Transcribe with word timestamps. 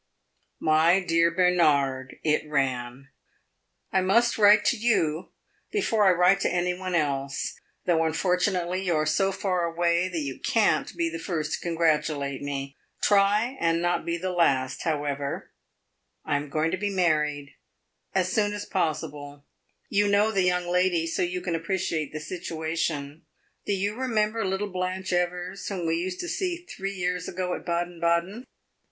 "My 0.59 0.99
dear 0.99 1.29
Bernard 1.29 2.15
(it 2.23 2.49
ran), 2.49 3.09
I 3.91 4.01
must 4.01 4.35
write 4.39 4.65
to 4.65 4.75
you 4.75 5.29
before 5.71 6.05
I 6.07 6.11
write 6.11 6.39
to 6.39 6.49
any 6.49 6.73
one 6.73 6.95
else, 6.95 7.53
though 7.85 8.03
unfortunately 8.03 8.83
you 8.83 8.95
are 8.95 9.05
so 9.05 9.31
far 9.31 9.63
away 9.65 10.09
that 10.09 10.17
you 10.21 10.39
can't 10.39 10.97
be 10.97 11.07
the 11.07 11.19
first 11.19 11.53
to 11.53 11.59
congratulate 11.59 12.41
me. 12.41 12.77
Try 13.03 13.55
and 13.59 13.79
not 13.79 14.03
be 14.03 14.17
the 14.17 14.31
last, 14.31 14.81
however. 14.85 15.51
I 16.25 16.35
am 16.37 16.49
going 16.49 16.71
to 16.71 16.77
be 16.77 16.89
married 16.89 17.53
as 18.15 18.33
soon 18.33 18.53
as 18.53 18.65
possible. 18.65 19.45
You 19.87 20.07
know 20.07 20.31
the 20.31 20.41
young 20.41 20.67
lady, 20.67 21.05
so 21.05 21.21
you 21.21 21.41
can 21.41 21.53
appreciate 21.53 22.11
the 22.11 22.19
situation. 22.19 23.27
Do 23.67 23.73
you 23.73 23.93
remember 23.93 24.43
little 24.43 24.71
Blanche 24.71 25.13
Evers, 25.13 25.67
whom 25.67 25.85
we 25.85 25.93
used 25.97 26.19
to 26.21 26.27
see 26.27 26.65
three 26.65 26.95
years 26.95 27.27
ago 27.29 27.53
at 27.53 27.67
Baden 27.67 27.99
Baden? 27.99 28.45